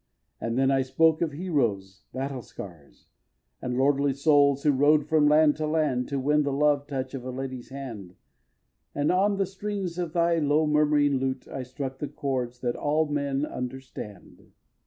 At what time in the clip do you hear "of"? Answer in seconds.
1.21-1.31, 7.13-7.23, 9.99-10.13